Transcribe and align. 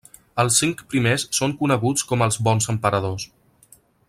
Els 0.43 0.55
cinc 0.61 0.81
primers 0.93 1.25
són 1.41 1.55
coneguts 1.61 2.09
com 2.13 2.27
els 2.29 2.43
Bons 2.49 2.71
Emperadors. 2.77 3.31